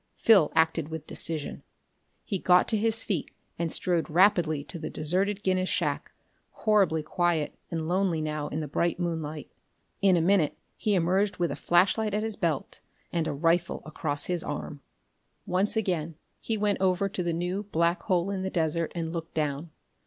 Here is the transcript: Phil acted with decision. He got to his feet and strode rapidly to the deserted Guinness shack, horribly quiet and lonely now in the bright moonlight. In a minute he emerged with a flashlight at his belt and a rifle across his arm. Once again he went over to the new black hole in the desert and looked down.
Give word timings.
Phil 0.17 0.51
acted 0.55 0.89
with 0.89 1.05
decision. 1.05 1.61
He 2.23 2.39
got 2.39 2.67
to 2.69 2.75
his 2.75 3.03
feet 3.03 3.29
and 3.59 3.71
strode 3.71 4.09
rapidly 4.09 4.63
to 4.63 4.79
the 4.79 4.89
deserted 4.89 5.43
Guinness 5.43 5.69
shack, 5.69 6.11
horribly 6.49 7.03
quiet 7.03 7.53
and 7.69 7.87
lonely 7.87 8.19
now 8.19 8.47
in 8.47 8.61
the 8.61 8.67
bright 8.67 8.99
moonlight. 8.99 9.51
In 10.01 10.17
a 10.17 10.19
minute 10.21 10.57
he 10.75 10.95
emerged 10.95 11.37
with 11.37 11.51
a 11.51 11.55
flashlight 11.55 12.15
at 12.15 12.23
his 12.23 12.35
belt 12.35 12.79
and 13.13 13.27
a 13.27 13.31
rifle 13.31 13.83
across 13.85 14.25
his 14.25 14.43
arm. 14.43 14.81
Once 15.45 15.77
again 15.77 16.15
he 16.39 16.57
went 16.57 16.81
over 16.81 17.07
to 17.07 17.21
the 17.21 17.31
new 17.31 17.61
black 17.71 18.01
hole 18.01 18.31
in 18.31 18.41
the 18.41 18.49
desert 18.49 18.91
and 18.95 19.13
looked 19.13 19.35
down. 19.35 19.69